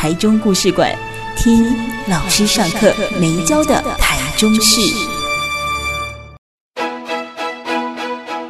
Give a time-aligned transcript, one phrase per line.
[0.00, 0.96] 台中故事馆，
[1.36, 1.74] 听
[2.08, 4.80] 老师上课没教的台中事。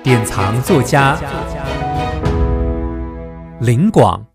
[0.02, 1.18] 典藏作家
[3.62, 4.26] 林广，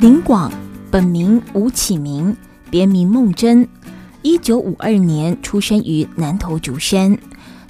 [0.00, 0.52] 林广
[0.90, 2.36] 本名吴启明，
[2.68, 3.66] 别名梦真，
[4.20, 7.16] 一九五二年出生于南投竹山，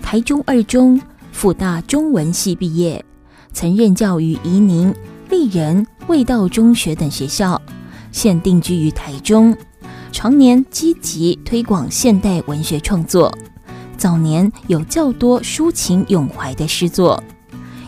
[0.02, 3.04] 台中二中、复大中文系毕业。
[3.52, 4.94] 曾任教于宜宁、
[5.30, 7.62] 立人、味道中学等学校，
[8.10, 9.56] 现定居于台中，
[10.10, 13.32] 常年积极推广现代文学创作。
[13.96, 17.22] 早年有较多抒情咏怀的诗作。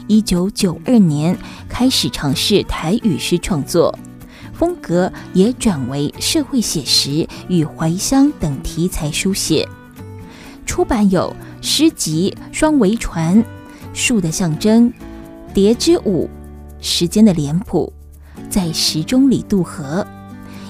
[0.06, 1.36] 一九九二年
[1.68, 3.98] 开始尝试台语诗创作，
[4.52, 9.68] 风格也转为社会写实与怀乡等题材书写。
[10.64, 13.36] 出版有诗集《双桅船》、
[13.92, 14.88] 《树的象征》。
[15.52, 16.30] 蝶之舞，
[16.82, 17.90] 时间的脸谱，
[18.50, 20.06] 在时钟里渡河，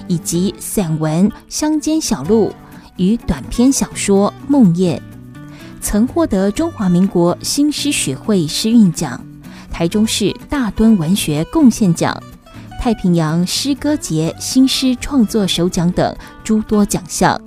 [0.07, 2.49] 以及散文《乡间小路》
[2.95, 4.97] 与短篇小说《梦魇》，
[5.81, 9.19] 曾获得中华民国新诗学会诗韵奖、
[9.71, 12.15] 台中市大墩文学贡献奖、
[12.79, 17.41] 太平洋诗歌节新诗创作首奖等诸多奖项。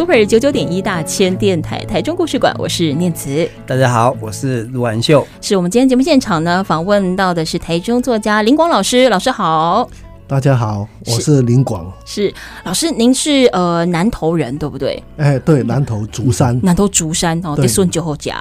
[0.00, 3.46] Super 九九点一大千电台台中故事馆，我是念慈。
[3.66, 5.26] 大家好，我是陆安秀。
[5.42, 9.90] 是我们今天节目现场呢，访问到的是台中作家林广老师，老师好。
[10.30, 11.92] 大家好，我是林广。
[12.04, 12.32] 是
[12.62, 15.02] 老师，您是呃南投人对不对？
[15.16, 16.56] 哎，对，南投竹山。
[16.62, 18.40] 南投竹山哦，得顺酒后家，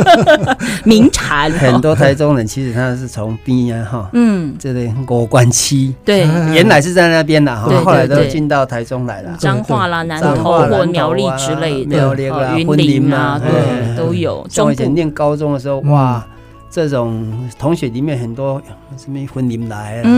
[0.84, 1.50] 名产。
[1.52, 14.46] 很多台中人其实他是从边啊哈，嗯，这里国关七，对，原来是在那边的哈，后来都进到台中来了，彰化啦、南投或苗栗之类的，苗栗啦、云林啊，对，都有。
[14.50, 16.22] 像以前念高中的时候，哇。
[16.70, 18.60] 这种同学里面很多
[18.96, 20.08] 什么云林来的，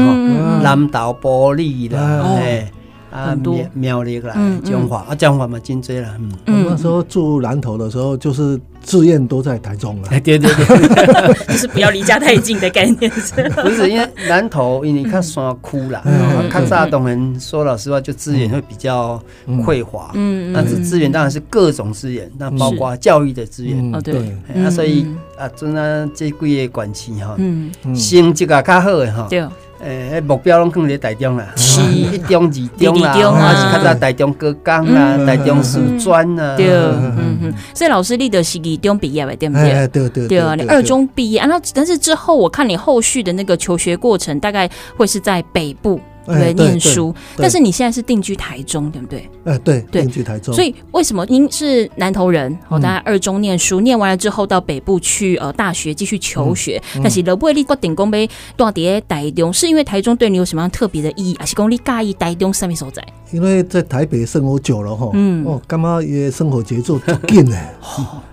[0.62, 1.98] 南岛玻璃的，
[2.36, 2.70] 哎，
[3.10, 4.34] 啊，苗苗栗来，
[4.64, 6.14] 彰化啊，彰化嘛，真多啦。
[6.46, 10.08] 嗯，那时候住南投的时候，就是志愿都在台中 了。
[10.20, 13.10] 对对对， 就是不要离家太近的概念。
[13.62, 16.02] 不是，因为南投因为看山区啦，
[16.48, 19.20] 看啥东人说老实话，就资源会比较
[19.64, 20.10] 匮乏。
[20.14, 23.94] 嗯，但是资源当然是各种资源，那包括教育的资源。
[23.94, 25.06] 哦，对，那所以。
[25.40, 29.42] 啊，阵啊，这几个县市哈，嗯，成绩啊较好的哈，对，
[29.82, 39.88] 诶，目标拢放在台中啦，是一中、二中啦，还是较早台中高工啦，台中师专啦，对，嗯嗯，所以老师你的是二中毕业的，对不对？
[39.88, 46.00] 对对对啊，你二中毕业，然后但是之后我看你后续的那个求学过程，大概会是在北部。
[46.26, 49.28] 对，念书，但是你现在是定居台中，对不对？
[49.44, 50.54] 哎，对，定居台中。
[50.54, 52.56] 所以为什么您是南投人？
[52.68, 56.80] 哦，大概二中念书，念完了之后到北部去呃大学继续求学。
[57.02, 61.36] 但是老不会立国顶公杯多叠台中，是因为台中对你有什么样特别的意义？
[61.38, 63.02] 还是讲你介意台中什么所在？
[63.32, 67.56] 因为在台北生活久了哈，嗯，哦，干嘛也生活节奏很紧呢？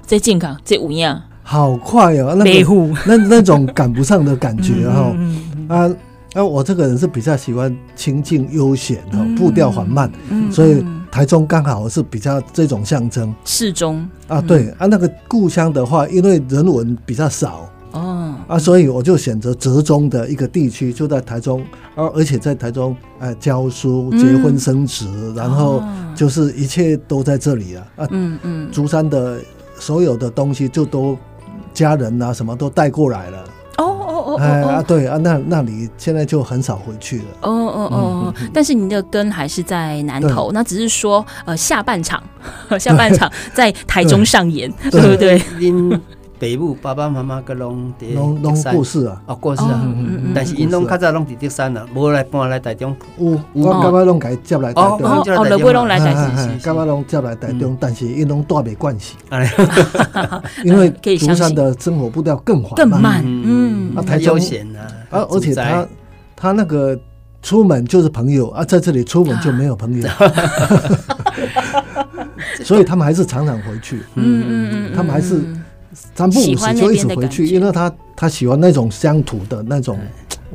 [0.06, 2.44] 这健康，这五样，好快哦，那
[3.06, 5.16] 那那种赶不上的感觉哈，
[5.70, 5.90] 啊。
[6.38, 10.08] 那我这个人是比较喜欢清静悠闲的，步调缓慢，
[10.52, 13.34] 所以台中刚好是比较这种象征。
[13.44, 14.08] 适中。
[14.28, 21.66] 啊，对啊，那个故乡的话，因为人文比较少哦，啊，所以我就选择折中的一个地区，就在台中，
[21.96, 25.82] 而而且在台中呃教书、结婚、生子，然后
[26.14, 29.40] 就是一切都在这里了啊，嗯嗯，竹山的
[29.80, 31.18] 所有的东西就都
[31.74, 33.44] 家人啊什么都带过来了。
[34.40, 37.26] 哎啊，对啊，那那里现在就很少回去了。
[37.42, 42.22] 哦哦哦，但是您的根还是在南投，那只是说呃下半场，
[42.80, 45.02] 下半场在台中上演，对。
[45.02, 45.42] 不对？
[46.40, 49.84] 北部爸爸妈妈个拢伫拢拢过世啊，哦过世啊，
[50.34, 52.96] 但是因拢较早拢伫德山啊，无来搬来台中。
[53.18, 55.00] 有，我爸爸拢给接来台中。
[55.02, 56.24] 哦哦，两位拢来台中，
[56.64, 59.16] 爸爸拢接来台中，但是因拢带没关系。
[60.64, 64.80] 因为竹山的生活步调更缓更慢，嗯，啊，太悠闲了，
[65.10, 65.88] 啊，而且他
[66.36, 66.98] 他那个
[67.42, 70.08] 出门就是朋友啊，在这里出门就没有朋友。
[72.64, 73.98] 所以他们还是常常回去。
[74.16, 75.42] 嗯嗯嗯，他们还是
[76.16, 80.00] 三不五时就一直回去，因为他他喜欢那种乡土的那种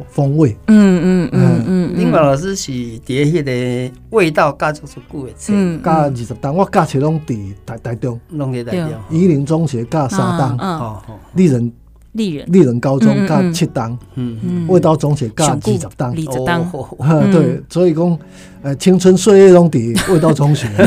[0.08, 0.56] 风味。
[0.68, 2.00] 嗯嗯嗯嗯。
[2.00, 2.72] 英文老师是
[3.04, 5.52] 叠迄个味道加足足久的册，
[5.84, 8.90] 加二十档，我加起拢伫台台中，拢伫台中。
[9.10, 11.72] 宜林中学加三档，哦哦，丽人。
[12.12, 12.47] 丽人。
[12.50, 18.19] 丽人高中加七档，嗯嗯，味道中学加二十档，二十档，哈，对，所以讲，
[18.62, 19.79] 呃，青春岁月中的
[20.11, 20.69] 味道中学。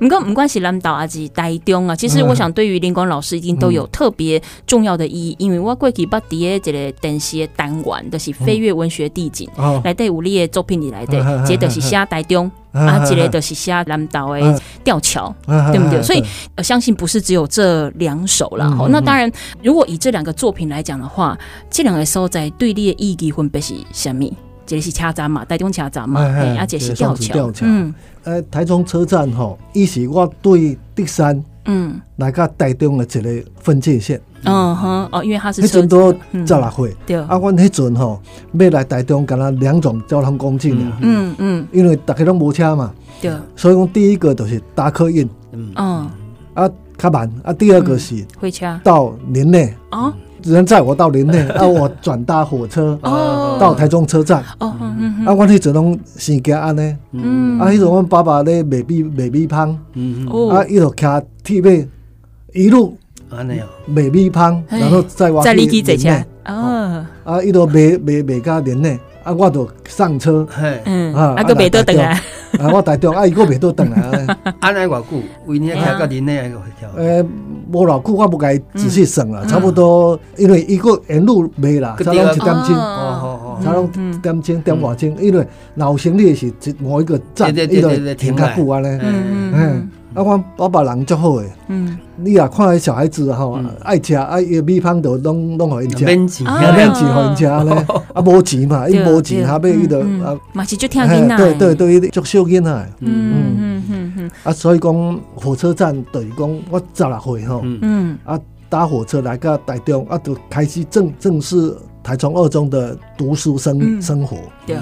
[0.00, 9.48] 唔过不管是南投还是台中啊，其实我想对于林光老师一定都有特别重要的意义，因为我过去捌伫诶一个电视的单元，就是飞跃文学地景，
[9.84, 12.50] 来对有你的作品里来的，这就是写台中。
[12.72, 16.02] 啊，这个就是写南岛的吊桥，对不对？
[16.02, 16.24] 所以
[16.62, 18.70] 相信不是只有这两首了。
[18.70, 19.30] 好，那当然，
[19.62, 21.36] 如果以这两个作品来讲的话，
[21.70, 24.30] 这两个所在对你的意义分别是什么？
[24.66, 27.52] 这里是车站嘛，台中车站嘛，啊，一个是吊桥。
[27.62, 34.20] 嗯，呃，台中车站吼，伊是我对德山，嗯，来个台中的一个分界线。
[34.44, 35.60] 嗯哼，哦，因为他是。
[35.60, 37.16] 那阵都十六岁，对。
[37.16, 38.20] 啊，阮迄阵吼，
[38.54, 40.92] 要来台中，干那两种交通工具呢。
[41.02, 41.68] 嗯嗯。
[41.72, 42.92] 因为大家拢无车嘛。
[43.20, 43.30] 对。
[43.54, 45.28] 所以讲，第一个就是搭客运。
[45.52, 46.10] 嗯。
[46.54, 47.30] 啊，较慢。
[47.44, 48.24] 啊，第二个是。
[48.38, 48.80] 回车。
[48.82, 49.74] 到林内。
[49.90, 50.12] 哦。
[50.44, 52.98] 人载我到林内， 啊，我转搭火车。
[53.02, 53.56] 哦。
[53.60, 54.42] 到台中车站。
[54.58, 54.68] 哦。
[55.26, 56.96] 啊，阮迄阵拢生惊安尼。
[57.12, 57.58] 嗯。
[57.58, 59.78] 啊，迄阵阮爸爸咧卖米卖米香。
[59.94, 60.48] 嗯嗯。
[60.50, 61.06] 啊，伊就骑
[61.44, 61.86] 铁马
[62.54, 62.96] 一路。
[63.30, 66.24] 安尼样卖米香，然后再往里面内。
[66.46, 70.46] 哦，啊，伊都卖卖卖到林内，啊，我就上车。
[70.84, 72.04] 嗯，啊，啊，个卖倒转来。
[72.58, 74.36] 啊，我台中，啊，伊个卖倒转来。
[74.60, 75.22] 安尼偌久？
[75.46, 76.58] 为你开到连内还个？
[76.96, 77.24] 诶，
[77.70, 82.74] 无偌久，我不该仔细算啦，差不多，因为伊个沿路卖啦，差拢一点钟。
[82.74, 85.46] 哦哦哦，差拢一点钟，点外钟，因为
[85.76, 88.88] 老行李是一某一个站，伊个停较久安尼。
[89.02, 89.90] 嗯嗯。
[90.14, 91.52] 啊，我我爸人足好诶。
[91.68, 97.86] 嗯，你也看小孩子吼，爱食爱米香都拢拢互因食，免钱，免钱互因食咧。
[98.12, 101.36] 啊，无钱嘛，伊无钱，下尾伊就啊，嘛是足听囡仔。
[101.54, 102.92] 对对对，足小囡仔。
[103.00, 104.30] 嗯嗯嗯嗯。
[104.42, 107.60] 啊，所以讲火车站等于讲我十六岁吼。
[107.64, 108.18] 嗯。
[108.24, 114.36] 啊，搭火车来到台中，啊，就开始正正式台中二中的读书生生活。
[114.66, 114.76] 对。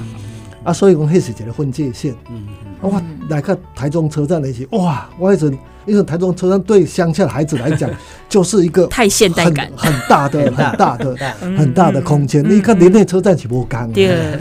[0.69, 2.15] 啊，所以讲迄是一个分界线。
[2.31, 2.47] 嗯。
[2.81, 5.09] 我来个台中车站那些，哇！
[5.19, 7.91] 我那阵，因为台中车站对乡下的孩子来讲，
[8.29, 12.49] 就是一个太现代感，很大的、 很大的、很大的空间。
[12.49, 14.39] 你看，连内车站是无共的，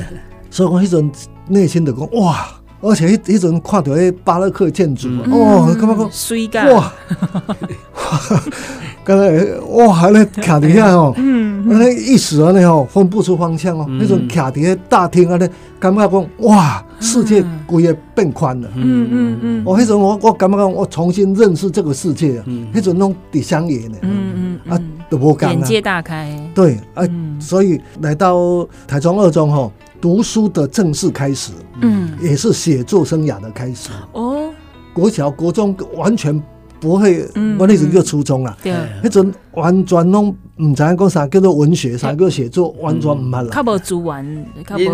[0.51, 1.11] 所以我那阵
[1.47, 2.47] 内心的讲，哇！
[2.79, 6.93] 而且那那阵看到那巴洛克建筑，哦，感觉讲水感哇！
[9.07, 9.31] 刚才
[9.69, 15.47] 哇，还在卡底下哦，嗯，那一时啊，那吼分不出方向哦，那种卡底下大厅啊，那
[15.79, 22.43] 感觉讲哇，世界规个变宽了，嗯嗯嗯，我那时候我我感觉讲我重新认识这个世界啊，
[22.73, 24.77] 那种弄底乡野呢，嗯嗯啊，
[25.09, 27.07] 都无讲，眼界大开，对啊，
[27.39, 29.71] 所以来到台中二中吼，
[30.01, 33.89] 读书的正式开始，嗯，也是写作生涯的开始。
[34.11, 34.49] 哦，
[34.93, 36.43] 国小国中完全。
[36.79, 37.27] 不会，
[37.59, 38.55] 我那时候就初中啦，
[39.03, 43.49] 那阵完全拢毋知影讲啥叫做文学，啥叫写作，完全毋捌啦。
[43.51, 44.45] 较无资源，
[44.77, 44.89] 你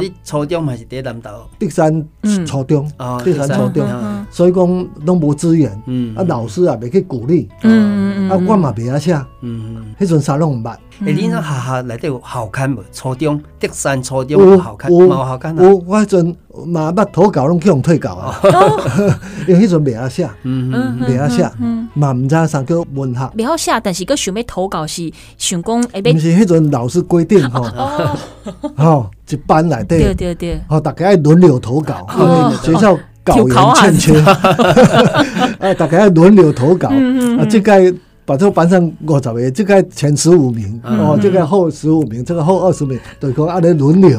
[0.00, 1.30] 你初中还是在南投？
[1.58, 2.04] 竹山
[2.44, 2.90] 初中，
[3.24, 3.86] 竹山初中，
[4.30, 5.70] 所以讲拢无资源，
[6.16, 9.14] 啊老师也未去鼓励，啊我嘛袂晓写，
[10.00, 10.74] 迄阵啥拢唔捌。
[11.04, 12.84] 诶，你那学校内底有校刊无？
[12.92, 15.62] 初中竹山初中有校刊，冇校刊啊？
[15.64, 16.36] 有，我迄阵
[16.66, 18.40] 嘛捌投稿拢去用退稿啊，
[19.48, 21.50] 因为迄阵袂晓写，嗯，袂晓写，
[21.94, 23.32] 嘛毋知啥叫文学。
[23.36, 27.64] 袂晓写，但是佮想要投稿是想讲，毋是迄阵老师规定吼，
[28.76, 37.94] 吼一班内底，对对对，吼大家爱轮流投稿，因为学校稿源欠缺，啊，大家爱轮流投稿，啊，这个。
[38.24, 44.16] 把这个班上五十个，这个前十五名，哦，这个后十五名，这个后二十名，对，讲按呢轮流，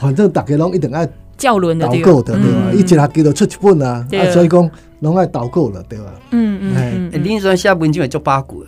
[0.00, 2.72] 反正大家拢一定爱教轮的，导购的对吧？
[2.74, 4.68] 一一学期就出一本啊啊，所以讲
[5.00, 6.12] 拢爱导购了对吧？
[6.30, 8.64] 嗯嗯，哎，你说写文章会足八股，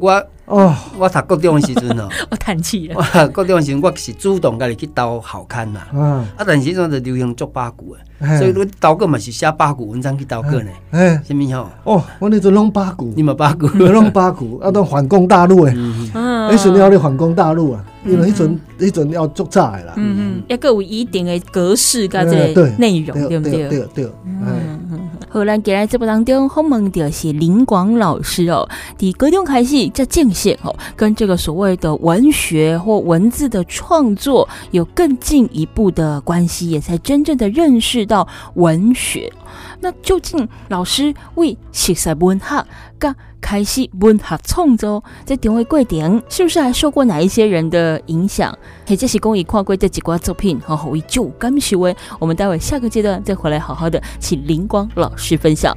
[0.00, 8.00] 我哦，我读高中的时阵哦， 我叹气了，我高中的时阵我是主动家己去投校刊呐，啊，但是阵就流行做八股的。
[8.38, 10.70] 所以，我导过嘛是写八股文章去投过呢。
[10.90, 11.94] 哎，什么吼？
[11.94, 15.72] 哦，我那阵拢八股，你嘛八股，拢八股， 啊，都反攻大陆诶。
[15.74, 19.94] 嗯，迄阵要你反攻大陆啊，因为迄阵迄阵要做炸诶啦。
[19.96, 23.68] 嗯嗯，要有一定的格式甲这个内容，对不对？
[23.68, 24.04] 对对。
[24.26, 25.00] 嗯嗯。
[25.32, 28.68] 后来给来这部当中，访问到是林广老师哦。
[28.98, 30.28] 伫高中开始在见
[30.62, 39.32] 哦，跟这个所谓的文学或文字的创作有更进一步的关系，也才真正的认识到文学。
[39.80, 42.64] 那究竟老师为写在文学，
[42.98, 48.56] 刚开始文学创作，在点位贵点，是不是还受过哪一些人的影响？
[48.86, 51.94] 或者是公益跨过这几挂作品，和后为就甘许为。
[52.18, 55.76] 我们待会下个阶段再回来，好好的请林光老师分享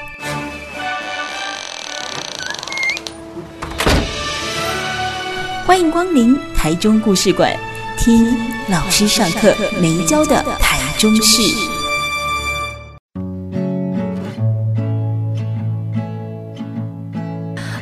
[5.65, 7.55] 欢迎光临台中故事馆，
[7.97, 8.35] 听
[8.69, 11.41] 老师上课没教的台中事。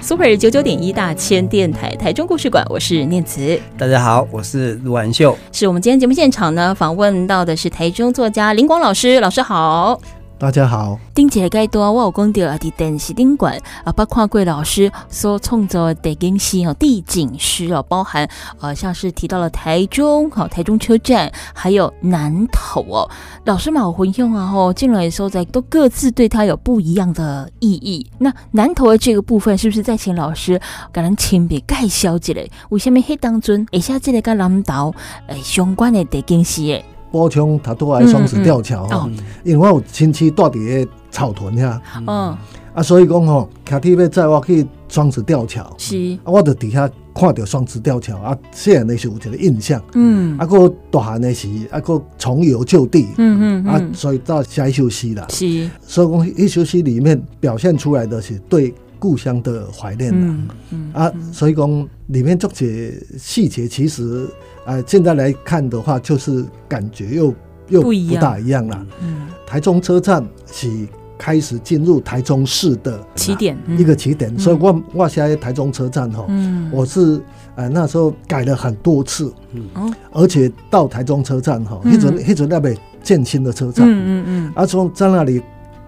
[0.01, 3.59] Super 九九点一大千电台台中故事馆，我是念慈。
[3.77, 5.37] 大家好，我是卢婉秀。
[5.51, 9.99] 是我们今天节目现场呢，访问到的是台中作家林广老师，老师好。
[10.39, 18.25] 大家好，丁姐该多我有讲到啊，在电视顶馆啊，包括贵老师所创作的地景诗哦，地景诗哦，包含
[18.61, 23.11] 呃，像是提到了台中好，台中车站，还有南投哦，
[23.43, 28.09] 老师嘛，我回用啊吼，进来的时候在都各自对它有不一样的意义。
[28.17, 30.57] 那南投的这个部分，是不是在请老师
[30.93, 32.33] 给咱亲笔介绍一下？
[32.69, 34.95] 为什么黑当中一下这个跟南投
[35.27, 36.81] 诶相关的地景诗？
[37.11, 39.09] 补充他都爱双子吊桥哈，
[39.43, 42.37] 因为我有亲戚住伫个草屯遐，嗯，
[42.73, 60.35] 啊，所以讲吼，开铁要载我去双子吊桥，是，啊，我就底下看着双子吊桥，啊，细汉的时候有一个印象，嗯，啊，个大汉的时，啊，个重游旧地，嗯嗯，啊，所以到下一首诗啦，是，所以讲一首诗里面表现出来的是对故乡的怀念啦，
[60.69, 64.27] 嗯，啊，所以讲里面这些细节其实。
[64.65, 67.33] 呃，现在来看的话，就是感觉又
[67.69, 68.85] 又不大一样了。
[69.01, 70.69] 嗯，台中车站是
[71.17, 74.37] 开始进入台中市的起点，一个起点。
[74.37, 76.25] 所以我我现在台中车站哈，
[76.71, 77.21] 我是
[77.55, 85.41] 呃那时候改了很多次，嗯，而且到台中车站哈，一直一直那边建新的车站，嗯嗯嗯，而从在那里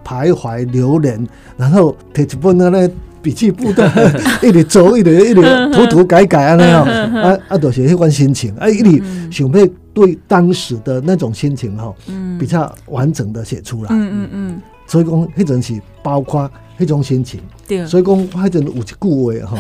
[0.04, 2.92] 徘徊流连，然后提一本那个。
[3.22, 3.90] 笔记簿的，
[4.42, 5.42] 一直走，一直一直
[5.74, 11.94] 涂涂改改啊那样，啊啊，都是迄款心情，啊，一直想要对当时的那种心情哈，
[12.40, 13.90] 比较完整的写出来。
[13.92, 14.62] 嗯嗯嗯。
[14.88, 17.40] 所以讲，那阵是包括那种心情。
[17.68, 17.86] 对。
[17.86, 19.58] 所以讲，那阵有一句话哈，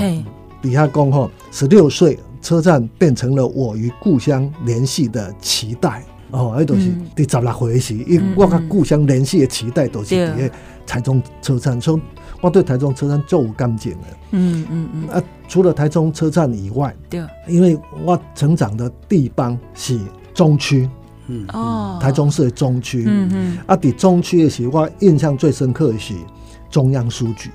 [0.62, 6.03] 底下讲哈，十六岁车站变成了我与故乡联系的脐带。
[6.32, 10.51] 哦，那都是第十六岁时，因我跟故乡联系的脐带都是在
[10.88, 12.00] 台中车站中。
[12.41, 14.07] 我对台中车站就有感情了。
[14.31, 15.10] 嗯嗯嗯。
[15.10, 20.00] 啊，除了台中车站以外，对，因为我成长的地方是
[20.33, 20.89] 中区。
[21.27, 22.00] 嗯哦。
[22.01, 23.05] 台中市的中区。
[23.07, 23.57] 嗯嗯。
[23.67, 26.15] 啊，伫中区的时候，我印象最深刻的是
[26.69, 27.50] 中央书局。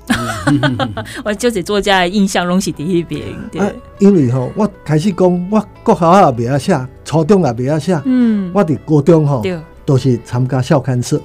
[1.25, 3.23] 我就是作家的印象拢是第一遍。
[3.57, 8.01] 啊，因为吼，我开始讲，我国小也未晓写，初中也未晓写。
[8.05, 8.51] 嗯。
[8.53, 9.43] 我伫高中吼，
[9.85, 11.21] 都是参加校刊社。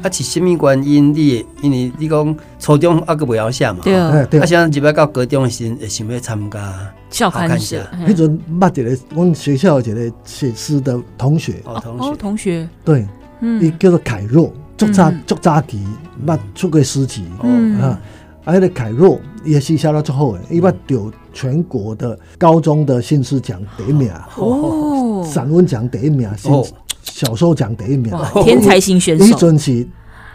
[0.00, 0.04] 哦。
[0.04, 1.14] 啊，是什么原因？
[1.14, 7.84] 你因为你讲初中啊个袂晓写嘛，对啊，对啊，现在入来到高中的时，会想要参加校刊社。
[8.06, 13.06] 迄阵捌一个，我们学校一个写诗的同学，哦，同学，同学，对，
[13.60, 15.82] 伊叫做凯若，足早足早期
[16.26, 17.24] 捌出过诗集，
[17.80, 17.98] 啊，
[18.44, 26.66] 啊，迄个凯若也是写了足好诶，伊捌得全国的高中的新诗奖第一名，哦，散文奖第一名，哦。
[27.02, 29.86] 小说奖第一名，天才型选手，一阵是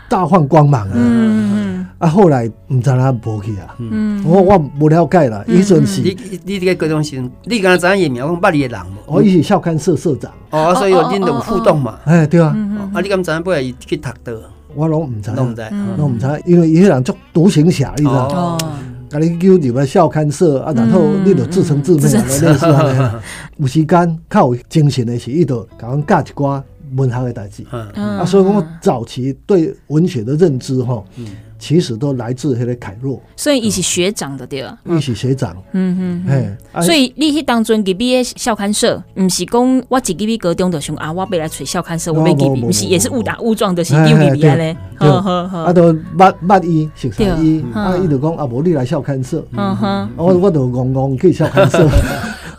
[0.10, 0.94] 大放光芒啊！
[0.94, 3.74] 嗯啊，后来唔知哪无去啊？
[3.80, 5.44] 嗯，我我不了解啦。
[5.48, 10.32] 一阵是，你你这个高中生，你刚才讲叶苗，我捌你的人，我伊是校刊社社长。
[10.50, 11.98] 哦，所以有恁有互动嘛？
[12.06, 12.48] 哎，对啊。
[12.94, 14.42] 啊，你刚才不会去读的？
[14.76, 15.62] 我拢唔知，拢唔知，
[15.98, 18.58] 拢唔知，因为伊个人做独行侠，你知道？
[19.06, 19.10] 哦。
[19.10, 23.24] 甲你叫入来校刊社啊，然后你就自生自灭啊，类似啊。
[23.58, 26.62] 有时间较有精神的是，伊就甲阮教一寡。
[26.96, 31.26] 文学的代志，嗯、啊，所以我早期对文学的认知吼，嗯、
[31.66, 34.78] 其实都来自迄个凯若，所以伊是学长的对吧？
[34.86, 44.78] 伊是学长，嗯嗯，嘿，所以你去当阵给毕业校刊社，唔是讲我自己毕高中的时候啊，我要来揣校刊社，我要给，不是也是误打误撞的是丢给别人嘞。
[45.00, 51.90] 啊，都捌捌伊熟悉伊，啊，伊就讲啊，无你来校刊社，嗯哼我我就戆戆去校刊社。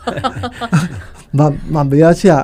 [1.37, 2.39] 嘛嘛袂晓写啊，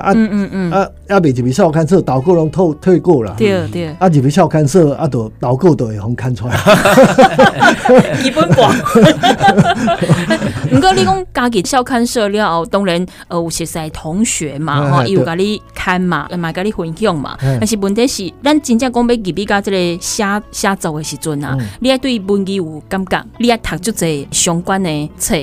[0.72, 3.34] 啊啊未入去校刊社，导购拢退退过啦。
[3.36, 6.56] 对对，啊入去校刊社，啊都导购都会互看出来。
[8.22, 8.72] 基本广。
[10.72, 17.36] 毋过你讲家己校刊社了，当然呃有熟悉同学嘛，吼，伊有甲你看嘛，嘛甲你分享嘛。
[17.40, 25.34] 但是问题是，咱真正讲要入去甲这个写写作的时阵啊，你爱对文字有感觉，你爱读足侪相关的册。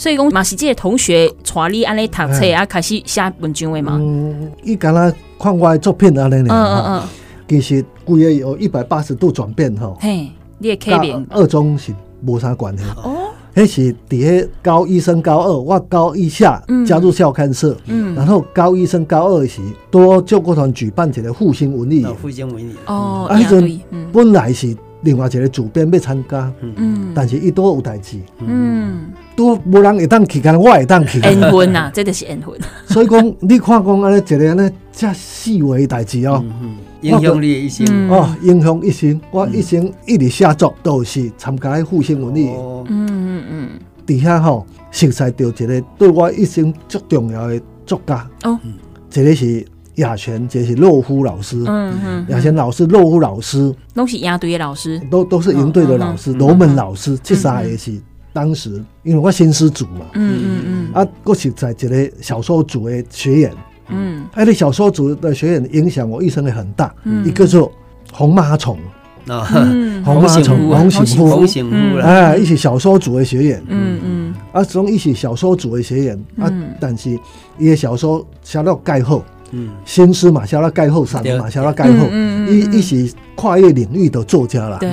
[0.00, 3.98] 所以讲嘛是这个同学带你安尼读册啊，开始写文章的嘛。
[4.00, 6.48] 嗯，伊敢若看我的作品安尼呢？
[6.48, 7.08] 嗯嗯嗯。
[7.46, 9.98] 其实规个有一百八十度转变吼。
[10.00, 12.82] 嘿，你的课名二中是无啥关系。
[12.96, 13.28] 哦。
[13.54, 17.76] 迄是伫迄高一升高二，我高一下加入校刊社。
[17.84, 18.14] 嗯。
[18.14, 22.06] 然后高一升高二时，多救国团举办一个复兴文艺。
[22.22, 22.74] 复兴文艺。
[22.86, 23.26] 哦。
[23.28, 23.80] 啊，迄阵
[24.10, 24.74] 本来是。
[25.02, 31.18] 另外一个主编要参加，嗯，但是伊都有代志，嗯，都无人会当去，干我会当去。
[31.20, 32.54] 缘分呐， 这就是缘分。
[32.86, 36.44] 所以讲，你看讲安尼一个安尼这细微代志哦，
[37.00, 38.10] 影响你一生。
[38.10, 39.20] 哦，影响一生。
[39.30, 42.50] 我一生一直写作都是参加复兴文艺，
[42.88, 43.68] 嗯嗯嗯，
[44.04, 48.28] 底下吼熟悉到一个对我一生最重要的作家。
[48.44, 48.58] 哦，
[49.08, 49.66] 这个是。
[50.00, 51.62] 亚泉，这是洛夫老师。
[51.66, 56.32] 嗯嗯，亚泉老师、洛夫老师都是营队的老师，都都是营队的老师。
[56.32, 57.92] 罗门老师，这三个是
[58.32, 60.06] 当时因为我新师组嘛。
[60.14, 60.90] 嗯嗯嗯。
[60.92, 63.52] 啊，我是在一个小说组的学员。
[63.88, 64.26] 嗯。
[64.32, 66.94] 哎，那小说组的学员影响我一生也很大。
[67.04, 67.26] 嗯。
[67.26, 67.64] 一个是
[68.12, 68.76] 红马虫
[69.28, 69.44] 啊，
[70.04, 71.98] 红马虫，红醒夫，红醒夫。
[71.98, 73.62] 哎，一起小说组的学员。
[73.68, 74.34] 嗯嗯。
[74.52, 77.18] 啊，从一起小说组的学员啊，但是
[77.58, 79.22] 伊的小说写到盖后。
[79.52, 82.06] 嗯，新诗嘛，写了盖后三嘛，写了盖后，
[82.48, 84.78] 伊伊是跨越领域的作家啦。
[84.78, 84.90] 对，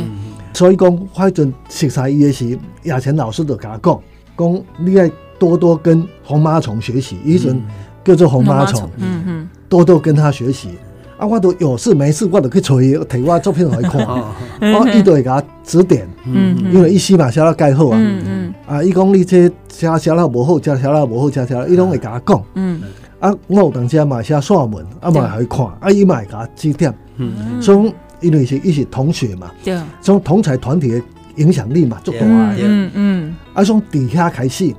[0.53, 4.01] 所以讲，反正熟悉伊的是亚泉老师就甲我讲，
[4.37, 7.61] 讲你要多多跟红马虫学习，以前
[8.03, 10.69] 叫做红马虫，嗯嗯，多多跟他学习。
[11.17, 22.81] 啊，我都有事没事，我都去找伊，提我作品来看，我伊都会甲指点，嗯，因为伊诗嘛写了盖后啊，嗯嗯，啊，伊讲你这写写了无好，写写了无好，写写了，伊拢会甲我讲，嗯。
[23.19, 31.01] 啊，我有当时嘛写散文，啊嘛会看，啊伊嘛会甲指点，嗯，所以因为是伊是同学嘛，对，从同侪团体的
[31.37, 32.25] 影响力嘛足大。
[32.25, 34.73] 啊，嗯嗯，啊从底下开始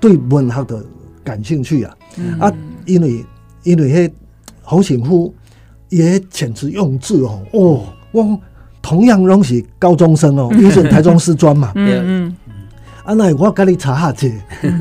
[0.00, 0.82] 对文学的
[1.22, 1.96] 感兴趣啊，
[2.40, 2.52] 啊，
[2.86, 3.24] 因为
[3.64, 4.12] 因为迄
[4.62, 5.34] 洪醒夫
[5.90, 8.38] 也遣词用字哦，哦，我
[8.80, 12.36] 同样拢是高中生哦，伊是台中师专嘛， 嗯嗯，
[13.04, 14.26] 啊那我甲你查下者，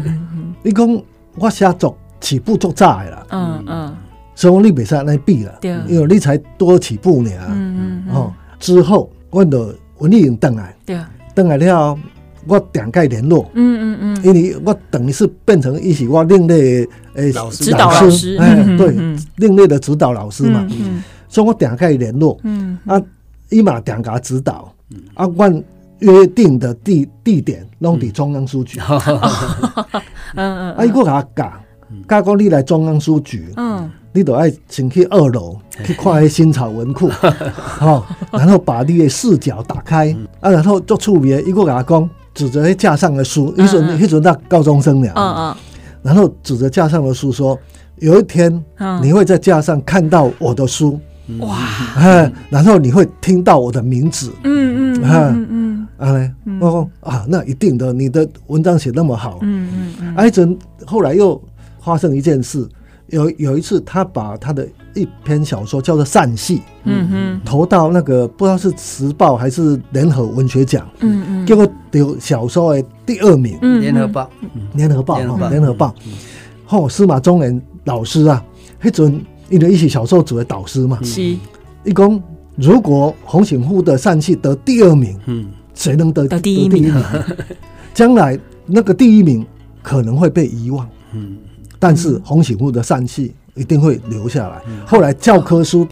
[0.64, 1.02] 你讲
[1.36, 1.98] 我写作。
[2.24, 3.98] 起步足早的啦，嗯嗯，
[4.34, 10.98] 所以你袂使安尼比啦，对，因为你才多起步呢，嗯嗯，哦，之后我就文艺营转来，对，
[11.36, 12.00] 转来了，
[12.48, 18.96] 我点盖联络，嗯嗯嗯，因为我等于是变成一起我另类诶老师，老师，哎，对，
[19.36, 23.02] 另类的指导老师嘛，嗯，所以我点盖联络，嗯，啊，
[23.50, 24.74] 伊嘛点甲指导，
[25.14, 25.62] 啊，阮
[26.00, 28.80] 约定的地地点弄伫中央书局，
[30.36, 31.63] 嗯嗯，啊，伊个甲我讲。
[32.08, 37.10] 假如你来中央书局，嗯，你都要先去二楼去 看迄新潮文库，
[37.54, 45.56] 好，然后把你的视角打开，啊，然后做触别，一个甲讲，指着迄架上的书，迄阵迄阵那高中生了，嗯嗯，
[46.04, 47.58] 然后指着架上的书说，
[47.98, 48.64] 有一天
[49.02, 51.00] 你会在架上看到我的书，
[51.40, 51.58] 哇，
[52.50, 61.42] 然后你会听到我的名字，嗯嗯嗯嗯，啊我说啊，那一定的，你的文章写那么好，嗯嗯嗯，啊，迄阵后来又。
[61.84, 62.68] 发生一件事，
[63.08, 74.30] 有有一次，他把他的一篇小说叫做《善戏》，嗯哼，投到那个不知道是时报还是联合文学奖，嗯嗯，结果得小说的第二名，嗯，联合报，
[74.74, 75.20] 联合报，
[75.50, 75.94] 联合报，
[76.66, 78.44] 后司马中原老师啊，
[78.82, 82.22] 迄阵因为一起小说组的导师嘛，是，一讲
[82.56, 86.94] 如果洪醒夫的《善戏》得第二名，嗯，谁能得得第一名？
[87.94, 89.46] 将来那个第一名
[89.82, 91.38] 可能会被遗忘，嗯。
[91.84, 94.62] 但是洪醒夫的善戏一定会留下来。
[94.86, 95.86] 后来教科书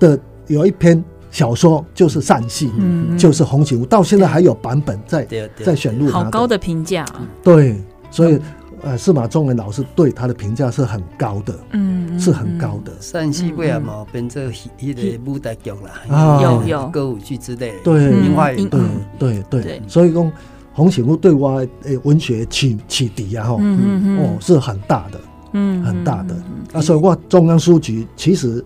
[0.00, 2.68] 的有一篇小说就是善戏，
[3.16, 5.24] 就是洪醒夫，到现在还有版本在
[5.62, 6.10] 在选入。
[6.10, 7.06] 好高的评价。
[7.44, 7.80] 对，
[8.10, 8.40] 所以
[8.82, 12.90] 呃，司马仲文老师对他的评价是很高的，嗯，是很高的。
[12.98, 16.42] 善戏为什么变成一个舞台剧了？
[16.42, 17.78] 有有歌舞剧之类的。
[17.84, 20.28] 对，对对对对，所以说
[20.72, 25.20] 洪醒夫对我诶文学启启迪啊，哈，哦，是很大的。
[25.56, 26.36] 嗯，很大的。
[26.74, 28.62] 啊，所以我中央书局其实，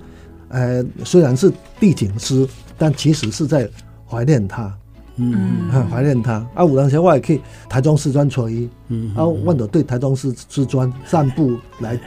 [0.49, 3.69] 呃，虽然是地景师，但其实是在
[4.05, 4.73] 怀念他，
[5.17, 6.35] 嗯，很怀念他。
[6.55, 11.99] 啊，有当时我也去台中师专找伊，嗯，啊，我就对台中师师专散步来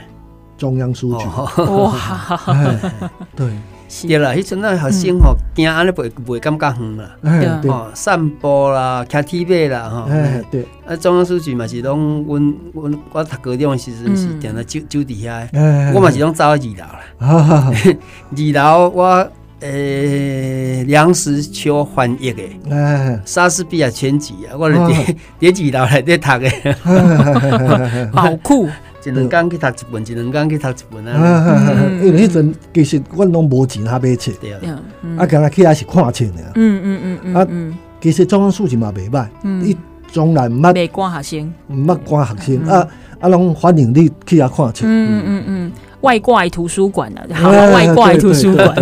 [0.58, 1.24] 中央书局，
[1.62, 2.40] 哇，
[3.34, 3.52] 对。
[4.02, 10.08] 对啦，迄阵那学生吼，惊安尼袂袂感觉远啦，吼散步啦，骑铁马啦，吼，
[10.50, 15.48] 对，啊中央书记嘛是拢，阮阮我读高中时阵是定在酒酒底下，
[15.94, 16.74] 我嘛是拢走二楼
[17.18, 17.70] 啦，
[18.36, 19.30] 二楼我
[19.60, 26.76] 诶梁实秋翻译诶，莎士比亚全集啊，我伫伫 二楼内底读诶，
[28.12, 28.68] 好酷。
[29.04, 31.90] 一两工去读一本，一两工去读一本啊！
[32.02, 34.32] 因为迄阵其实阮拢无钱通买册，
[35.18, 36.52] 啊，刚刚去也是看册尔。
[36.54, 37.46] 嗯嗯嗯啊，
[38.00, 39.26] 其实中央书记嘛袂歹，
[39.62, 39.76] 伊
[40.10, 42.68] 从来毋捌袂赶学生，毋捌赶学生。
[42.68, 42.88] 啊
[43.20, 44.86] 啊，拢欢迎你去遐看册。
[44.86, 48.74] 嗯嗯嗯，外挂图书馆啊，好外挂图书馆。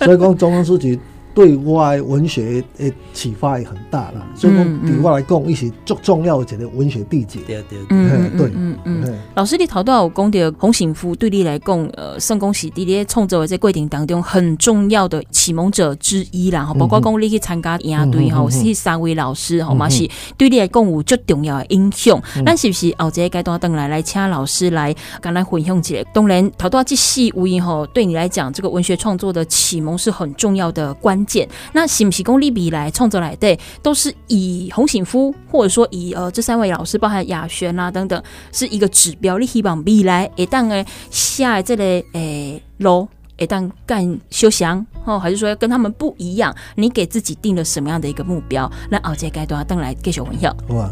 [0.00, 0.98] 所以讲中央书记。
[1.36, 7.40] 对外文学的启发也很大啦，所以讲对我来讲，伊是足重要的一个文学地址。
[7.46, 9.18] 对对对对，嗯嗯。
[9.34, 16.64] 老师，你头拄有讲到洪醒夫对你来讲，呃，算讲是伫咧创作的这过程当中很重要的启蒙者之一啦。
[16.64, 22.18] 哈，包括讲你去参加营队哈，是三位老师哈嘛是对你来讲有足重要的影响。
[22.46, 26.02] 咱是不是后一个阶段等来来请老师来跟咱分享一下？
[26.14, 31.25] 当然，头拄这细无疑哈，对你来讲，这个文学创作的启蒙是很重要的关。
[31.72, 39.38] 那是不是讲你未来创作来对，都是以洪醒夫，或者说以呃这三位老师，包含雅璇啊等等，是一个指标。
[39.38, 43.08] 你希望未来会当诶下这个诶路
[43.38, 46.54] 会当更修祥哦，还是说要跟他们不一样？
[46.76, 48.70] 你给自己定了什么样的一个目标？
[48.88, 50.56] 那熬这阶段等来继续分享。
[50.68, 50.90] 哇，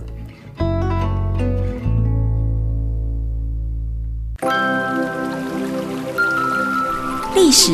[7.35, 7.73] 历史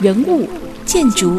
[0.00, 0.48] 人物。
[0.84, 1.38] 建筑、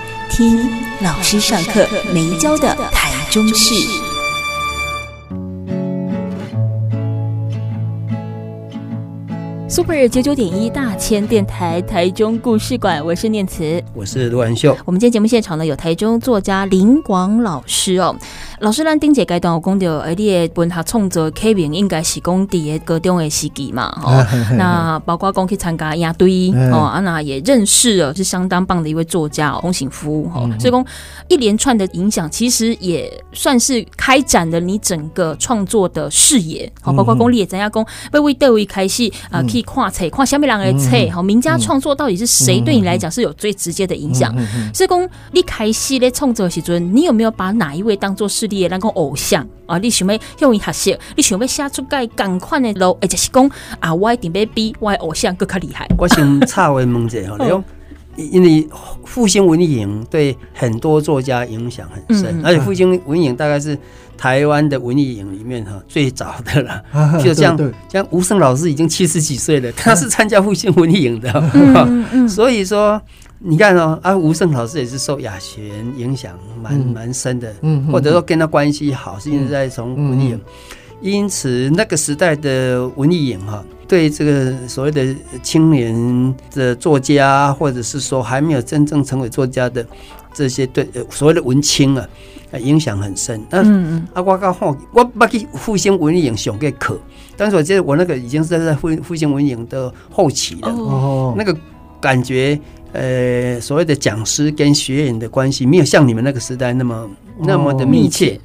[0.31, 0.57] 听
[1.01, 4.10] 老师上课没教的台中市。
[9.71, 14.75] Super 九九点一大千电台台中故事馆，我是念慈，我是卢文秀。
[14.83, 18.13] 我们今天节目现场呢，有台中作家林广老师哦。
[18.59, 30.85] 老师，咱顶一阶段有讲到，哎，你的文学创作启蒙应该是讲伫个高中的时期嘛，哦，那包括讲去参加亚堆哦，啊，那也认识了是相当棒的一位作家洪醒夫哦，所以讲
[31.29, 39.71] 一连串的影响，其实也算是开展了你整个创作的视野，好，包括讲你也知影讲，为为对位开始啊，可以。
[39.71, 44.29] 跨册看虾米人的册，好，名家创作到底是谁对你来讲是有最直接的影响？
[44.73, 49.77] 所以讲你开始咧创作时阵，你有没有把哪一位当做是你的那个偶像啊？
[49.77, 55.87] 你想要用伊学习，你想要写出盖同款的路，或者是讲啊，我一定要比我的偶像更加厉害。
[55.97, 57.63] 我想插话问一下， 你讲，
[58.17, 58.67] 因为
[59.05, 63.77] 复兴文艺营对很多作家影响很深，而且复兴文艺营大概是。
[64.21, 66.83] 台湾的文艺影里面哈 最早的了，
[67.23, 67.57] 就像
[67.89, 71.33] 像吴胜老师已经七十几岁了，他是参加复兴文艺影的，
[72.29, 73.01] 所以说
[73.39, 75.63] 你看哦，啊吴胜老师也是受雅璇
[75.97, 77.51] 影响蛮蛮深的，
[77.91, 80.41] 或者说跟他关系好，是因为在从文艺影，
[81.01, 89.83] 因此那个时代的文艺影哈，对这个所谓的青年的作家，或者是说还没有真正成为作家的
[90.31, 92.07] 这些对所谓的文青啊。
[92.59, 93.41] 影响很深。
[93.49, 93.59] 那
[94.13, 96.99] 啊，我刚好我不去复兴文艺营上个课，
[97.37, 100.69] 但是我记得我那个已经是在复复兴文艺营的后期了。
[100.69, 101.55] 哦，那个
[101.99, 102.59] 感觉，
[102.93, 107.09] 呃，所谓的讲师跟学员的关系，没有像你们那个时代那么
[107.39, 108.39] 那么的密切。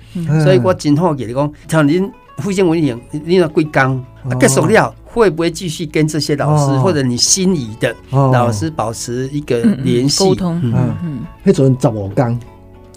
[0.45, 3.97] 所以我今后给你讲，像您复兴文艺营，你那贵刚
[4.29, 10.23] 啊，结束了会不会继续跟这些老师或者你心仪的老师保持一个联系？
[10.23, 10.61] 沟通？
[10.62, 10.95] 嗯。
[11.03, 12.38] 嗯，那种怎么讲？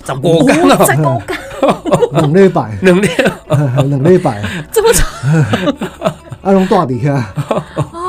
[0.05, 0.77] 十五天了，
[2.13, 3.07] 两礼拜， 两礼，
[3.87, 5.07] 两礼拜，这么长，
[6.41, 7.33] 啊，拢住底下，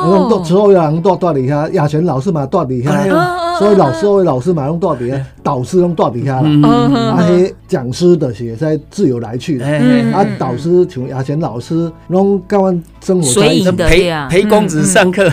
[0.04, 2.90] 拢住所有人住住底下，雅璇老师嘛住底下，
[3.58, 9.58] 所有老师，所有老师嘛拢住底下，导师拢住底下了，那些讲师的是在自由来去。
[9.58, 9.66] 的，
[10.14, 15.30] 啊，导师像亚璇老师拢跟我生活在一起，陪陪公子上课，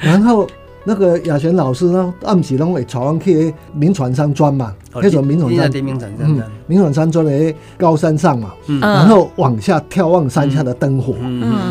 [0.00, 0.46] 然后。
[0.88, 5.70] 那个亚璇老师呢，暗时拢会带我去明传山庄嘛，那种明传山，
[6.18, 11.14] 嗯，铭传山庄的高山上嘛，然后往下眺望山下的灯火，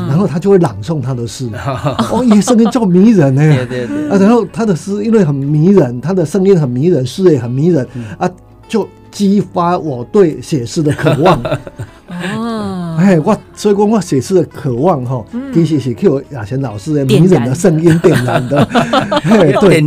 [0.07, 1.49] 然后他就会朗诵他的诗，
[2.13, 7.87] 哦，也声音这么迷人呢，对对对，啊，然后他的诗因为很迷人，他的声音很迷人，诗也很迷人，
[8.19, 8.29] 啊，
[8.67, 11.41] 就激发我对写诗的渴望。
[12.07, 18.63] 哦，哎，我所以讲我写诗的渴望哈，其实是靠亚贤老师的迷人的声音点燃的，
[19.23, 19.81] 嘿，对，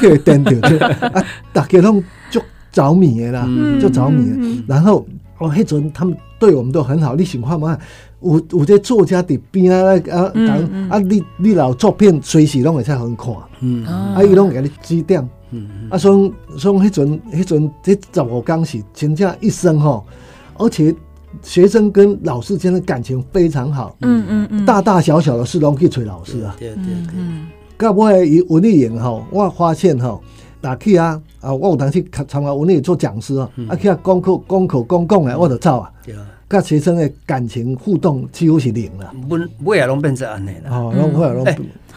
[0.00, 2.40] 对，点掉，啊，大家拢就
[2.72, 3.46] 着迷啦，
[3.80, 4.64] 就着迷。
[4.66, 5.06] 然后
[5.38, 7.78] 哦，迄阵他们对我们都很好，你想看嘛？
[8.22, 10.32] 有有这作家伫边啊啊
[10.90, 10.98] 啊！
[10.98, 20.04] 你你老作品随时拢会才好看，嗯，啊，伊拢给你指点，嗯，啊，所以所以迄阵迄阵这十五天是真正一生吼，
[20.58, 20.94] 而且。
[21.42, 27.12] 学生跟老师间的感情非常好，嗯嗯嗯，大大小小的事都可以找老师啊，对对对。
[27.76, 30.22] 到尾以文艺营吼，我发现吼，
[30.62, 35.92] 打去啊啊，我有当时参加文艺做讲师啊，啊去啊讲课讲课讲讲的我就走啊，
[36.48, 41.44] 跟学生的感情互动几乎是零了，不不也拢变成安尼了，哦，拢会拢。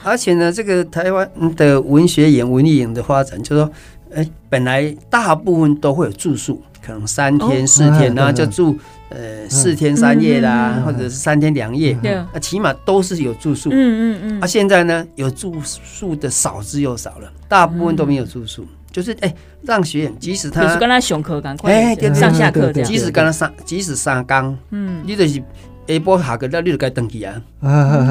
[0.04, 3.72] 而且呢，这个台湾的文学营文艺营的发展，就是说，
[4.16, 8.78] 哎，本来大部分都会有住宿，可能三天四天，然后就住。
[9.12, 11.98] 呃，四天三夜啦，或者是三天两夜，
[12.32, 13.72] 那起码都是有住宿。
[13.72, 14.40] 嗯嗯嗯。
[14.40, 25.42] 啊，现在呢，有住宿的少之又少了，大部分都没有住宿，就是哎，让学员即使他就是跟他上课赶快，哎，上下课这样，即使跟他上，即使上岗，嗯，你就是。
[25.90, 27.34] 下播下课，那你就该登记啊！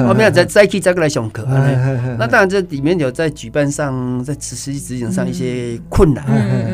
[0.05, 1.47] 后面再再去再过来上课。
[2.17, 6.25] 那当然，这里面有在举办上，在实际执行上一些困难。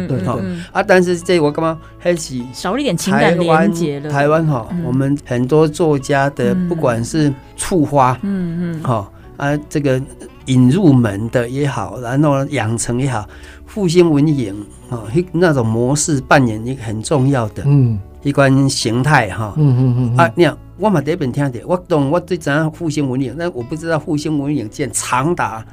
[0.07, 0.35] 对哈
[0.71, 4.09] 啊，但是这我干嘛还是少了一点情感连接了。
[4.09, 10.01] 台湾哈，我们很多作家的，不管是触发，嗯嗯，哈啊，这个
[10.45, 13.27] 引入门的也好，然后养成也好，
[13.65, 19.53] 复兴文艺营啊，那种模式扮演一个很重要的嗯一关形态哈。
[19.57, 20.57] 嗯嗯嗯啊，你看。
[20.77, 25.65] 我嘛第一遍听的，我懂，我最知影复兴文艺营，但我不知道复兴文艺营竟然长达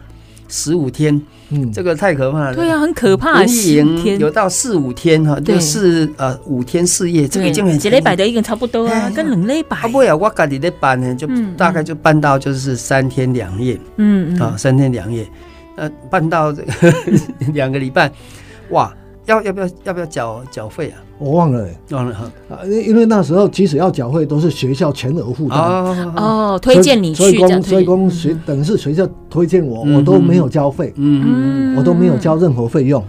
[0.53, 2.55] 十五天，嗯，这个太可怕了。
[2.55, 3.39] 对啊，很可怕。
[3.39, 7.75] 文艺营有到四五天哈，就是呃五天四夜，这个已经很。
[7.75, 9.79] 一礼拜的已经差不多啊，跟两礼拜。
[9.79, 15.27] 啊不呀，我家里的办呢，就大概就办到就是三天两夜，嗯啊三天两夜，
[15.77, 16.95] 呃办到这个
[17.55, 18.13] 两个礼拜，
[18.71, 18.95] 哇。
[19.27, 20.99] 要要不要要不要缴缴费啊？
[21.19, 22.31] 我忘了，忘了哈。
[22.51, 25.59] 啊，因为那时候即使要缴费，都是学校全额负担。
[25.59, 33.03] 哦，推荐你去，所以公所以公学等于是学校推荐我，我都没有交费，嗯，我都没有交任何费用，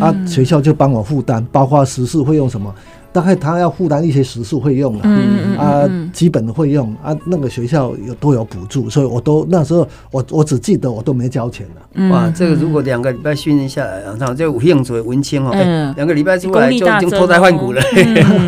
[0.00, 2.74] 啊，学校就帮我负担，包括食宿费用什么。
[3.14, 12.10] 大概他要负担一些食宿费用了，嗯啊，基本的费用啊，那个学校有都有补助，所以我都那时候我我只记得我都没交钱了。
[12.10, 15.52] 哇，这个如果两个礼拜训练下来，然后就有兴趣文青哦，
[15.94, 17.80] 两个礼拜出来就已经脱胎换骨了，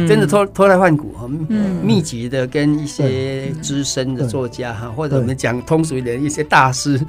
[0.09, 1.31] 真的脱脱胎换骨哈，
[1.81, 7.01] 密集的跟一些资深的作家哈，或者我们讲通俗一点一些大师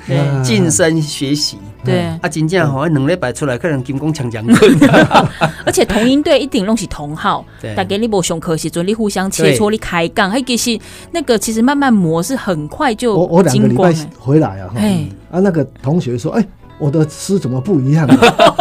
[0.43, 1.57] 晋升学习。
[1.83, 2.01] 对。
[2.21, 4.57] 啊，真正好，两礼拜出来可能金光强强棍。
[5.65, 7.43] 而且同音队一定拢是同号。
[7.75, 10.79] 大家你无上课时阵，你互相切磋，你开讲，还其实
[11.11, 13.15] 那个其实慢慢磨是很快就。
[13.15, 14.73] 我我两个礼拜回来啊，
[15.31, 16.45] 啊那个同学说，哎，
[16.77, 18.07] 我的诗怎么不一样？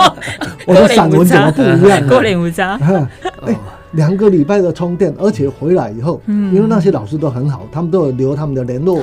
[0.66, 2.06] 我的散文怎么不一样？
[2.08, 2.78] 过脸无渣。
[3.42, 3.58] 哎，
[3.92, 9.02] 两个礼拜的充电，而且回来以后，因为那些老师都很好，他们都有留他们的联络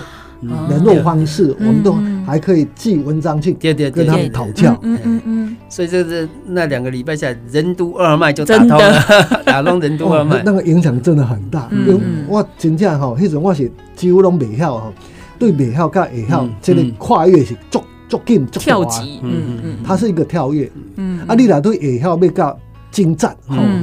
[0.69, 3.75] 联络方式，我们都还可以寄文章去跟
[4.05, 4.77] 他们讨教。
[4.81, 5.57] 嗯嗯嗯。
[5.69, 9.03] 所以就是那两个礼拜下来，任督二脉就打通了，
[9.45, 11.67] 打通任督二脉，那个影响真的很大。
[11.71, 14.93] 因为我真正吼，那时候我是几乎拢未晓吼，
[15.39, 20.69] 对未晓跟会晓，这个跨越是足足紧足跳级，嗯嗯，它是一个跳跃。
[20.97, 22.59] 嗯，啊，你俩对会晓要
[22.93, 23.35] 到精湛、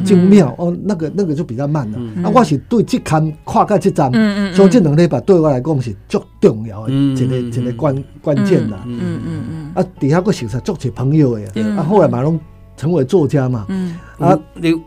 [0.05, 1.99] 精妙哦，那个那个就比较慢了。
[2.23, 4.11] 啊，我是对这坎跨过这站，
[4.55, 8.83] 所以这两礼拜对我来讲是足重要的，一个一个关关键啦。
[8.87, 9.73] 嗯嗯嗯。
[9.75, 11.45] 啊，底下个识识足侪朋友诶，
[11.77, 12.39] 啊，后来嘛拢
[12.77, 13.67] 成为作家嘛。
[13.69, 13.99] 嗯。
[14.19, 14.79] 啊，你有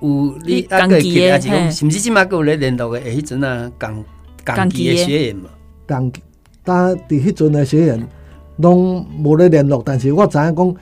[0.46, 3.18] 你啊个记啊，是讲，是毋是即马个有咧联络诶？
[3.18, 4.04] 迄阵啊，港
[4.46, 5.50] 港籍的学员嘛。
[5.86, 6.10] 港，
[6.64, 8.08] 但伫迄阵诶学员
[8.58, 10.76] 拢无咧联络，但是我知影讲。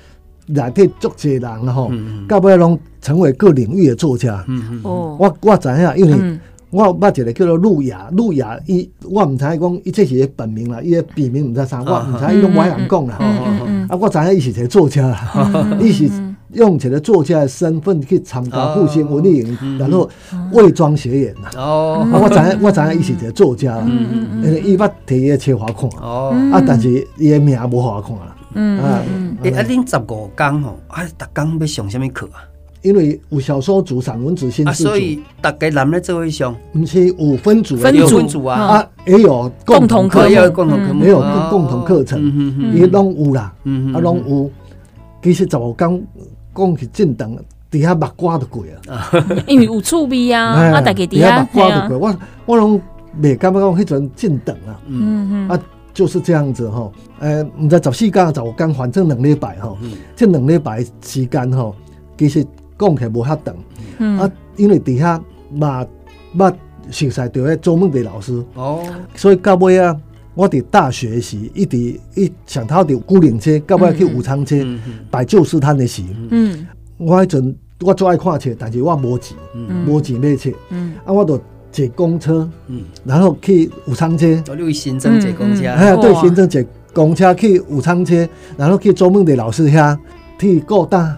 [0.48, 1.92] 内底足济人吼，
[2.28, 4.46] 到尾拢成为各领域的作家。
[4.84, 13.16] 哦，我我知影，因为我捌一个叫做路亚，路亚伊我毋知影讲伊这是伊本名啦，伊个笔名毋知啥，我毋知伊拢歪人讲啦。
[13.90, 15.08] 啊，我知影伊是一个作家。
[15.08, 16.10] 啦， 伊是
[16.54, 20.10] 用一个作家的身份去参加复兴文艺营，然后
[20.54, 21.50] 伪装学员啦。
[21.56, 23.86] 哦，我知影我知影伊是一个作家啦，
[24.44, 25.90] 因为伊捌摕伊个册互我看。
[26.02, 28.36] 哦，啊，但是伊个名无互我看啦。
[28.54, 29.04] 嗯啊，
[29.44, 32.44] 哎，恁十五天吼，啊，逐工要上什么课啊？
[32.82, 37.96] 因为有小说组、散文组、新诗组，所以大家男的做会上，不是五分组，分
[38.28, 38.44] 组。
[38.46, 41.20] 啊，啊，也有共同课，也有共同课，也有
[41.52, 43.54] 共同课程，也拢有啦，
[43.94, 44.50] 啊，拢有。
[45.22, 46.08] 其实十五天
[46.56, 47.38] 讲起震动，
[47.70, 49.12] 底下目瓜都贵啊，
[49.46, 52.82] 因为有趣味啊， 啊，大家底下目瓜都贵，我我拢
[53.22, 55.60] 未感觉讲迄阵震动啊，嗯嗯，啊，
[55.94, 59.78] 就是这样子吼，诶，毋知十四天十五天，反正两礼拜吼，
[60.16, 61.76] 这两礼拜时间吼，
[62.18, 62.46] 其实。
[62.82, 63.56] 讲起来无遐长，
[64.00, 65.24] 嗯、啊，因为底下
[65.54, 65.86] 嘛
[66.34, 66.52] 嘛
[66.90, 69.96] 熟悉着迄周梦蝶老师，哦，所以到尾啊，
[70.34, 71.78] 我伫大学时一直
[72.16, 74.66] 一想到伫牯岭街，到尾去武昌街
[75.12, 76.02] 摆旧书摊的时，
[76.32, 76.66] 嗯，
[76.98, 79.38] 我迄阵我最爱看册，但是我无钱，
[79.86, 81.40] 无钱买册，嗯，啊，我就
[81.72, 86.62] 坐公车，嗯，然后去武昌街，哦，你新增坐公车，哎，对，新增坐
[86.94, 89.98] 公车去武昌街，然后去周梦蝶老师遐
[90.38, 91.18] 去过大。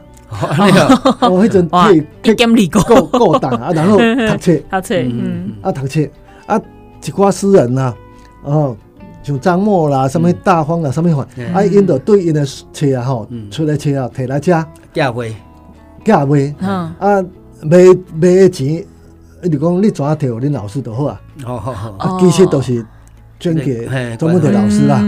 [1.21, 3.97] 我迄阵可以去够够胆啊，然后
[4.31, 6.01] 读册，读册，嗯，啊读册，
[6.47, 6.59] 啊
[7.05, 7.93] 一寡诗人呐，
[8.43, 8.75] 哦，
[9.21, 14.53] 像张默啦，什么大方啦，什么款，啊，因着对因的册啊，吼，出来册啊，摕来遮。
[14.91, 15.35] 价位，
[16.03, 16.95] 价位，啊，
[17.61, 17.77] 卖
[18.15, 18.83] 卖的钱，
[19.43, 21.21] 伊就讲你怎啊摕互恁老师就好啊，
[21.99, 22.85] 啊，其实都是。
[23.39, 25.03] 捐给周梦蝶老师啦，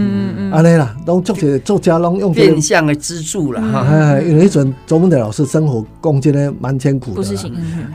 [0.52, 7.22] 安尼啦，拢作者作家拢用变相的资助啦，哈，哎，因为迄阵周梦蝶老师生活讲真的蛮艰苦的，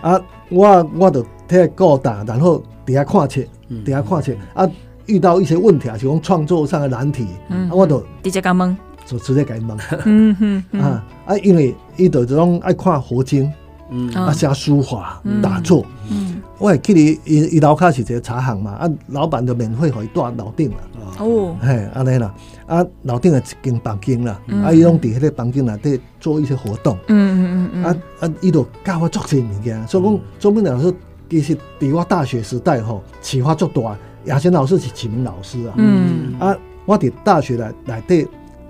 [0.01, 3.39] 啊，我我就替个大，然后底下看册，
[3.85, 4.67] 底下看册，啊，
[5.05, 8.75] 遇到一些问题啊，是讲创作上的难题，啊，我就直接甲问，
[9.05, 10.63] 就直接甲伊问，嗯。
[10.71, 13.47] 啊，啊，因为伊就这种爱看佛经，
[13.91, 16.41] 嗯，啊，写书法打坐，嗯。
[16.57, 20.77] 我会去你伊伊楼下是一个茶行嘛，啊，老板就免费互伊住楼顶啦。
[21.17, 22.33] 哦，嘿，安尼啦，
[22.67, 26.95] 啊，楼顶的一间房间啦，啊，伊拢伫迄个房间内底做一些活动。
[27.07, 30.93] 嗯嗯嗯啊啊，伊就教我做些物件，所以讲，周梦蝶老师
[31.29, 33.97] 其实伫我大学时代吼，启发足大。
[34.25, 35.73] 亚贤老师是启蒙老师啊。
[35.77, 36.35] 嗯。
[36.39, 38.27] 啊，我伫大学内内底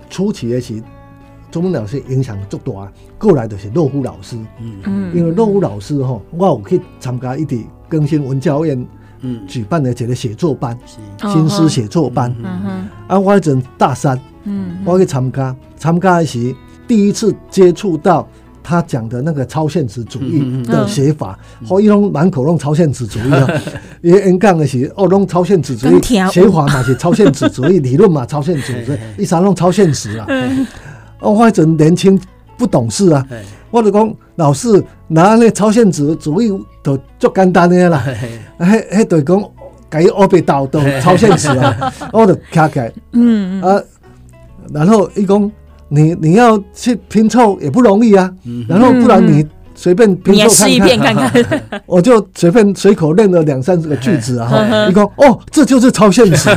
[0.08, 0.82] 初期的时。
[1.52, 8.84] 周梦蝶老师影响足大，过来就是洛夫老师，嗯，因为洛夫老师吼，我有去参加一啲更新文教院
[9.20, 9.46] 嗯。
[9.46, 10.76] 举办的一个写作班，
[11.20, 12.34] 新诗写作班，
[13.06, 16.54] 啊，我迄阵大三，嗯，我去参加，参加的时
[16.88, 18.26] 第一次接触到
[18.62, 21.38] 他讲的那个超现实主义的写法，
[21.68, 23.46] 和伊拢满口拢超现实主义啊，
[24.00, 30.26] 伊演讲的时哦，拢超现实主义写法嘛是超现实主义理论嘛超现实主义，伊啥拢超现实啦。
[31.30, 32.18] 我迄阵年轻
[32.58, 33.26] 不懂事啊，
[33.70, 36.48] 我就讲老师拿那超现实主义
[36.82, 38.04] 就足简单的啦，
[38.58, 39.44] 迄迄就讲
[39.88, 43.82] 改欧北岛都超现实啊， 我就卡起来，嗯啊，
[44.72, 45.50] 然后伊讲
[45.88, 48.32] 你你要去拼凑也不容易啊，
[48.68, 49.46] 然后不然你。
[49.82, 54.86] 随便拼凑看看， 我就随便随口念了两三个句子啊！
[54.88, 56.48] 一讲哦，这就是超现实。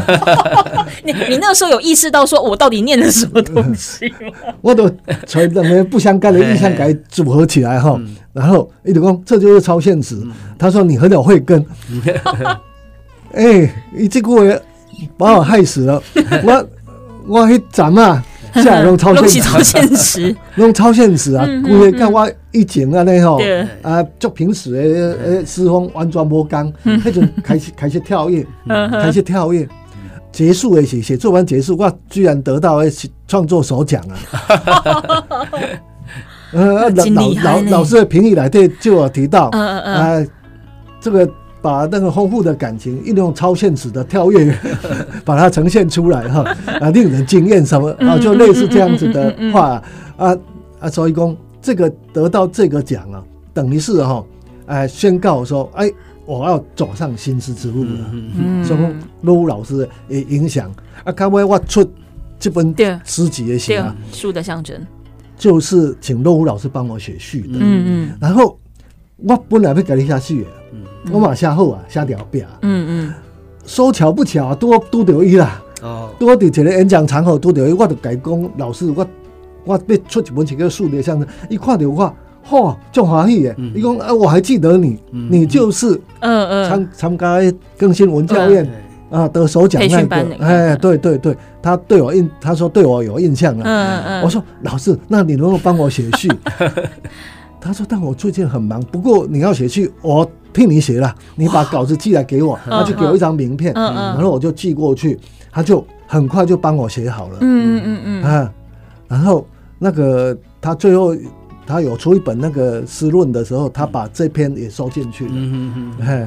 [1.03, 4.53] 你你那个时候有意识到说我到底念的什么东西吗？
[4.61, 4.87] 我都
[5.25, 7.99] 从两个不相干的意象给组合起来哈，
[8.31, 10.15] 然后一直讲这就是超现实。
[10.59, 11.65] 他说你很有慧根。
[13.33, 14.61] 哎，你这个人
[15.17, 15.99] 把我害死了。
[16.43, 16.67] 我
[17.27, 18.23] 我去斩啊！
[18.63, 21.45] 下来拢超现实， 拢超现实啊！
[21.63, 23.39] 故意看我以前啊那吼
[23.81, 24.79] 啊，就平时的
[25.23, 29.67] 诶诗风完全无共，迄阵开始开始跳跃， 开始跳跃，
[30.31, 32.91] 结束的写写作完结束，我居然得到诶
[33.27, 34.15] 创作首奖啊！
[36.53, 37.05] 呃，老
[37.43, 40.25] 老老师的评语来对就有提到，啊，
[41.01, 41.29] 这个。
[41.65, 44.55] 把那个丰富的感情，运用超现实的跳跃，
[45.25, 46.43] 把它呈现出来哈，
[46.79, 49.81] 啊，令人惊艳什么啊，就类似这样子的话
[50.15, 50.37] 啊
[50.79, 54.23] 啊，所以讲这个得到这个奖啊，等于是哈，
[54.67, 55.91] 哎，宣告说，哎，
[56.27, 57.89] 我要走上新诗之路了。
[58.13, 58.87] 嗯，所以说
[59.23, 60.71] 罗老师也影响
[61.03, 61.83] 啊，刚才我出
[62.39, 64.79] 这本诗集的写啊，书的象征，
[65.35, 67.57] 就是请罗老师帮我写序的。
[67.59, 68.55] 嗯嗯，然后
[69.15, 70.45] 我本来要改一下序。
[71.11, 72.47] 我嘛写好啊，写条表。
[72.61, 73.13] 嗯嗯，
[73.65, 75.61] 说巧不巧啊，多多得伊啦。
[75.81, 79.05] 哦，多伫一个演讲场合多得伊，我就甲伊讲老师，我
[79.65, 82.13] 我要出一本这个数列相声，一看到我，
[82.47, 83.55] 嚯，就欢喜诶。
[83.75, 87.37] 伊讲啊，我还记得你，你就是嗯嗯参参加
[87.77, 88.67] 更新文教院
[89.11, 90.35] 啊得首奖那个。
[90.39, 93.63] 哎，对对对，他对我印，他说对我有印象了。
[93.65, 96.29] 嗯嗯，我说老师，那你能不能帮我写序？
[97.65, 100.29] 他说，但我最近很忙，不过你要写去，我。
[100.53, 105.19] 替你写了，你把稿子寄来给我，他就给我一张名片，然后我就寄过去，
[105.51, 107.39] 他就很快就帮我写好了。
[107.41, 108.53] 嗯嗯嗯嗯啊，
[109.09, 109.45] 然后
[109.77, 111.13] 那个他最后
[111.67, 115.31] 他有出一本那个诗论的时候，他把这篇也收进去了。
[115.35, 116.07] 嗯嗯嗯。
[116.07, 116.21] 哎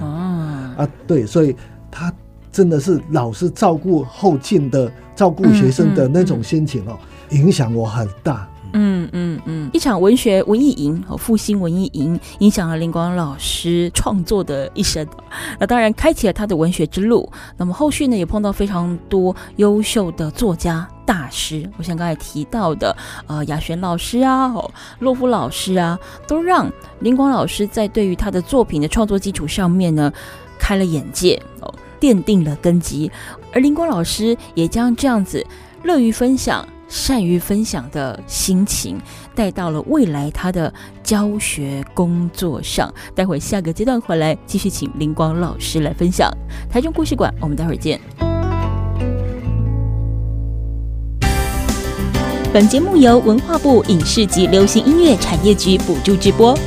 [0.76, 1.56] 啊，对，所以
[1.90, 2.12] 他
[2.52, 6.98] 真的是老师照顾后进的、照顾学生的那种心情哦，
[7.30, 8.46] 影响我很大。
[8.72, 15.06] 嗯嗯嗯，一场文学文艺营和复兴文艺营，影响了林光老师创作的一生。
[15.58, 17.30] 那当然，开启了他的文学之路。
[17.56, 21.68] 那么后续呢，也碰到非常多优秀的作家大师。
[21.78, 22.94] 我像刚才提到的，
[23.26, 30.12] 呃，雅璇老师啊，哦，洛夫老师啊，都让林光老师在对于他的作品的创作基础上面呢，
[30.58, 33.10] 开了眼界哦，奠定了根基。
[33.52, 35.44] 而林光老师也将这样子
[35.82, 36.66] 乐于分享。
[36.88, 38.98] 善于分享的心情
[39.34, 40.72] 带到了未来他的
[41.02, 42.92] 教学工作上。
[43.14, 46.30] 待会下个阶段回来继续请林光老师来分享
[46.70, 47.32] 台中故事馆。
[47.40, 48.00] 我们待会儿见。
[52.50, 56.58] 本节目由文化部影视及流行音乐产业局补助直播。